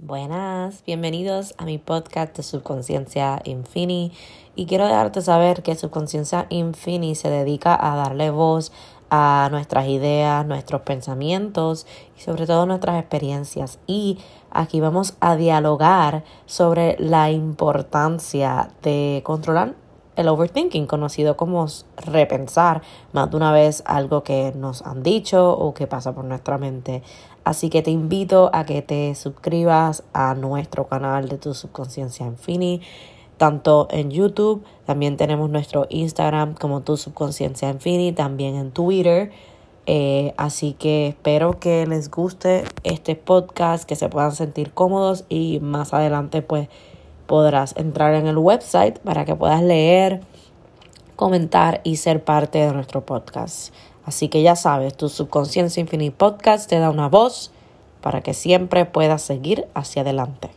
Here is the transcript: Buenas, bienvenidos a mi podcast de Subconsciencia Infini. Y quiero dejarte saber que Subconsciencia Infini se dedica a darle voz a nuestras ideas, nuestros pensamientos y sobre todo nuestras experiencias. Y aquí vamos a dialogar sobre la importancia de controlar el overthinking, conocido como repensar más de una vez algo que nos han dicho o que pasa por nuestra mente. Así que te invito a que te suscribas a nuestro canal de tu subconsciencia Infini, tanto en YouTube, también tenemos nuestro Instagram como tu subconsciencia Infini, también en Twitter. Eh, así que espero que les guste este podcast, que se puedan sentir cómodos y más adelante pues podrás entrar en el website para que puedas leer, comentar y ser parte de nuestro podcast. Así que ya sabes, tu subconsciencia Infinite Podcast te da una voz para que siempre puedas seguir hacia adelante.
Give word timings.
Buenas, 0.00 0.84
bienvenidos 0.86 1.54
a 1.58 1.64
mi 1.64 1.78
podcast 1.78 2.36
de 2.36 2.44
Subconsciencia 2.44 3.40
Infini. 3.42 4.12
Y 4.54 4.66
quiero 4.66 4.86
dejarte 4.86 5.22
saber 5.22 5.64
que 5.64 5.74
Subconsciencia 5.74 6.46
Infini 6.50 7.16
se 7.16 7.28
dedica 7.28 7.74
a 7.74 7.96
darle 7.96 8.30
voz 8.30 8.70
a 9.10 9.48
nuestras 9.50 9.88
ideas, 9.88 10.46
nuestros 10.46 10.82
pensamientos 10.82 11.84
y 12.16 12.20
sobre 12.20 12.46
todo 12.46 12.64
nuestras 12.64 13.00
experiencias. 13.00 13.80
Y 13.88 14.18
aquí 14.52 14.78
vamos 14.78 15.16
a 15.18 15.34
dialogar 15.34 16.22
sobre 16.46 16.94
la 17.00 17.32
importancia 17.32 18.70
de 18.82 19.22
controlar 19.24 19.74
el 20.18 20.28
overthinking, 20.28 20.86
conocido 20.86 21.36
como 21.36 21.66
repensar 21.96 22.82
más 23.12 23.30
de 23.30 23.36
una 23.36 23.52
vez 23.52 23.84
algo 23.86 24.24
que 24.24 24.52
nos 24.56 24.82
han 24.82 25.04
dicho 25.04 25.52
o 25.52 25.74
que 25.74 25.86
pasa 25.86 26.12
por 26.12 26.24
nuestra 26.24 26.58
mente. 26.58 27.02
Así 27.44 27.70
que 27.70 27.82
te 27.82 27.92
invito 27.92 28.50
a 28.52 28.64
que 28.66 28.82
te 28.82 29.14
suscribas 29.14 30.02
a 30.12 30.34
nuestro 30.34 30.88
canal 30.88 31.28
de 31.28 31.38
tu 31.38 31.54
subconsciencia 31.54 32.26
Infini, 32.26 32.82
tanto 33.36 33.86
en 33.92 34.10
YouTube, 34.10 34.64
también 34.84 35.16
tenemos 35.16 35.48
nuestro 35.48 35.86
Instagram 35.88 36.54
como 36.54 36.80
tu 36.80 36.96
subconsciencia 36.96 37.70
Infini, 37.70 38.12
también 38.12 38.56
en 38.56 38.72
Twitter. 38.72 39.30
Eh, 39.86 40.34
así 40.36 40.72
que 40.72 41.06
espero 41.06 41.60
que 41.60 41.86
les 41.86 42.10
guste 42.10 42.64
este 42.82 43.14
podcast, 43.14 43.84
que 43.84 43.94
se 43.94 44.08
puedan 44.08 44.32
sentir 44.32 44.74
cómodos 44.74 45.24
y 45.28 45.60
más 45.60 45.94
adelante 45.94 46.42
pues 46.42 46.68
podrás 47.28 47.76
entrar 47.76 48.14
en 48.14 48.26
el 48.26 48.38
website 48.38 48.98
para 49.00 49.24
que 49.26 49.36
puedas 49.36 49.62
leer, 49.62 50.22
comentar 51.14 51.82
y 51.84 51.96
ser 51.96 52.24
parte 52.24 52.58
de 52.58 52.72
nuestro 52.72 53.04
podcast. 53.04 53.72
Así 54.04 54.28
que 54.28 54.42
ya 54.42 54.56
sabes, 54.56 54.96
tu 54.96 55.10
subconsciencia 55.10 55.82
Infinite 55.82 56.16
Podcast 56.16 56.70
te 56.70 56.78
da 56.78 56.88
una 56.88 57.08
voz 57.08 57.52
para 58.00 58.22
que 58.22 58.32
siempre 58.32 58.86
puedas 58.86 59.20
seguir 59.20 59.68
hacia 59.74 60.02
adelante. 60.02 60.48